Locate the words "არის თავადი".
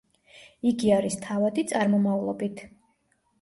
0.95-1.65